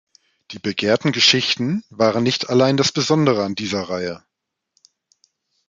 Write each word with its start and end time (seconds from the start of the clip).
Die 0.49 0.57
begehrten 0.57 1.11
Geschichten 1.11 1.83
waren 1.91 2.23
nicht 2.23 2.49
allein 2.49 2.75
das 2.75 2.91
Besondere 2.91 3.43
an 3.43 3.53
dieser 3.53 3.83
Reihe. 3.83 4.23